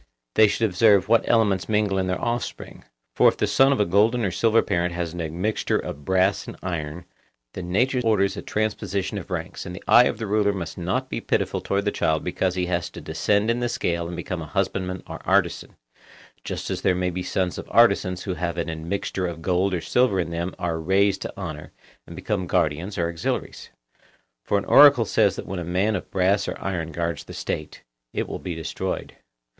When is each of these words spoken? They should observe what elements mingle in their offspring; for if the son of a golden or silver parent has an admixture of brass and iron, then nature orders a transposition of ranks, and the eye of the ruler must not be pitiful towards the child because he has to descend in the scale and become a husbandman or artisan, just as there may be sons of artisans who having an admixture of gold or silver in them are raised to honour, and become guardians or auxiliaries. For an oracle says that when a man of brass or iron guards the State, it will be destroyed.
They 0.33 0.47
should 0.47 0.67
observe 0.67 1.07
what 1.07 1.29
elements 1.29 1.69
mingle 1.69 1.99
in 1.99 2.07
their 2.07 2.19
offspring; 2.19 2.85
for 3.13 3.27
if 3.29 3.37
the 3.37 3.45
son 3.45 3.71
of 3.71 3.79
a 3.79 3.85
golden 3.85 4.25
or 4.25 4.31
silver 4.31 4.63
parent 4.63 4.95
has 4.95 5.13
an 5.13 5.21
admixture 5.21 5.77
of 5.77 6.05
brass 6.05 6.47
and 6.47 6.57
iron, 6.63 7.05
then 7.53 7.71
nature 7.71 8.01
orders 8.03 8.35
a 8.35 8.41
transposition 8.41 9.19
of 9.19 9.29
ranks, 9.29 9.63
and 9.63 9.75
the 9.75 9.83
eye 9.87 10.05
of 10.05 10.17
the 10.17 10.25
ruler 10.25 10.53
must 10.53 10.75
not 10.75 11.07
be 11.07 11.21
pitiful 11.21 11.61
towards 11.61 11.85
the 11.85 11.91
child 11.91 12.23
because 12.23 12.55
he 12.55 12.65
has 12.65 12.89
to 12.89 12.99
descend 12.99 13.51
in 13.51 13.59
the 13.59 13.69
scale 13.69 14.07
and 14.07 14.15
become 14.15 14.41
a 14.41 14.47
husbandman 14.47 15.03
or 15.05 15.21
artisan, 15.23 15.75
just 16.43 16.71
as 16.71 16.81
there 16.81 16.95
may 16.95 17.11
be 17.11 17.21
sons 17.21 17.59
of 17.59 17.67
artisans 17.69 18.23
who 18.23 18.33
having 18.33 18.71
an 18.71 18.79
admixture 18.81 19.27
of 19.27 19.43
gold 19.43 19.71
or 19.71 19.81
silver 19.81 20.19
in 20.19 20.31
them 20.31 20.55
are 20.57 20.79
raised 20.79 21.21
to 21.21 21.33
honour, 21.37 21.73
and 22.07 22.15
become 22.15 22.47
guardians 22.47 22.97
or 22.97 23.07
auxiliaries. 23.07 23.69
For 24.43 24.57
an 24.57 24.65
oracle 24.65 25.05
says 25.05 25.35
that 25.35 25.45
when 25.45 25.59
a 25.59 25.63
man 25.63 25.95
of 25.95 26.09
brass 26.09 26.47
or 26.47 26.57
iron 26.59 26.91
guards 26.91 27.23
the 27.25 27.33
State, 27.35 27.83
it 28.13 28.27
will 28.27 28.39
be 28.39 28.55
destroyed. 28.55 29.15